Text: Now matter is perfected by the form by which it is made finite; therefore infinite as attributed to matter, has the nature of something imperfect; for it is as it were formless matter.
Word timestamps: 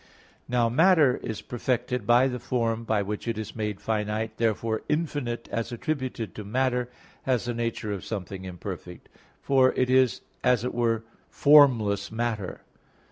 Now 0.47 0.67
matter 0.67 1.17
is 1.17 1.43
perfected 1.43 2.07
by 2.07 2.27
the 2.27 2.39
form 2.39 2.85
by 2.85 3.03
which 3.03 3.27
it 3.27 3.37
is 3.37 3.55
made 3.55 3.79
finite; 3.79 4.37
therefore 4.37 4.81
infinite 4.89 5.47
as 5.51 5.71
attributed 5.71 6.33
to 6.33 6.43
matter, 6.43 6.89
has 7.21 7.45
the 7.45 7.53
nature 7.53 7.91
of 7.91 8.03
something 8.03 8.43
imperfect; 8.43 9.09
for 9.43 9.73
it 9.73 9.91
is 9.91 10.21
as 10.43 10.63
it 10.63 10.73
were 10.73 11.03
formless 11.29 12.11
matter. 12.11 12.61